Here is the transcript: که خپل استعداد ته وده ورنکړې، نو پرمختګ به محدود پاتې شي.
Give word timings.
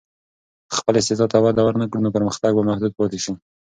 که 0.69 0.75
خپل 0.79 0.93
استعداد 0.97 1.29
ته 1.33 1.37
وده 1.45 1.61
ورنکړې، 1.63 1.99
نو 2.03 2.09
پرمختګ 2.15 2.51
به 2.57 2.63
محدود 2.69 2.93
پاتې 2.99 3.19
شي. 3.23 3.33